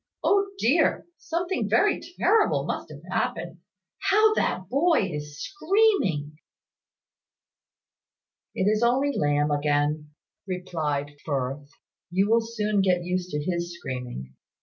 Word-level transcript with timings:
"O 0.23 0.47
dear! 0.57 1.05
Something 1.19 1.69
very 1.69 1.99
terrible 2.19 2.65
must 2.65 2.89
have 2.89 3.03
happened. 3.11 3.59
How 4.09 4.33
that 4.33 4.67
boy 4.67 5.07
is 5.13 5.39
screaming!" 5.39 6.37
"It 8.55 8.63
is 8.63 8.81
only 8.81 9.15
Lamb 9.15 9.51
again," 9.51 10.09
replied 10.47 11.17
Firth. 11.23 11.69
"You 12.09 12.27
will 12.31 12.41
soon 12.41 12.81
get 12.81 13.03
used 13.03 13.29
to 13.29 13.43
his 13.43 13.77
screaming. 13.77 14.33